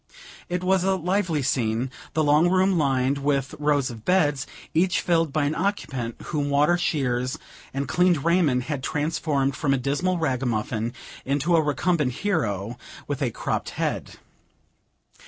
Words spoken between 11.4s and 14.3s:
a recumbent hero, with a cropped head.